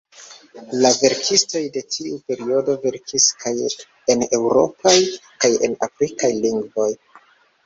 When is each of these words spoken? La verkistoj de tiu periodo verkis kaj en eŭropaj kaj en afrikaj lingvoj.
La 0.83 0.91
verkistoj 1.01 1.59
de 1.75 1.83
tiu 1.95 2.17
periodo 2.31 2.75
verkis 2.87 3.27
kaj 3.43 3.53
en 4.15 4.25
eŭropaj 4.39 4.95
kaj 5.45 5.53
en 5.69 5.77
afrikaj 5.89 6.33
lingvoj. 6.41 6.91